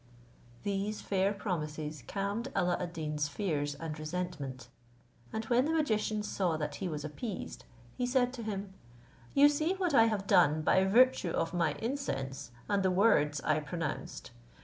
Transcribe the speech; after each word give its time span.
These 0.63 0.99
fair 0.99 1.31
promises 1.31 2.01
calmed 2.07 2.51
Alla 2.55 2.75
ad 2.81 2.91
Deen's 2.91 3.27
fears 3.27 3.75
and 3.75 3.99
resentment; 3.99 4.67
and 5.31 5.45
when 5.45 5.65
the 5.65 5.71
magician 5.73 6.23
saw 6.23 6.57
that 6.57 6.77
he 6.77 6.87
was 6.87 7.05
appeased, 7.05 7.65
he 7.95 8.07
said 8.07 8.33
to 8.33 8.41
him, 8.41 8.73
"You 9.35 9.47
see 9.47 9.73
what 9.75 9.93
I 9.93 10.05
have 10.05 10.25
done 10.25 10.63
by 10.63 10.83
virtue 10.85 11.29
of 11.29 11.53
my 11.53 11.73
incense, 11.73 12.49
and 12.67 12.81
the 12.81 12.89
words 12.89 13.41
I 13.41 13.59
pronounced. 13.59 14.31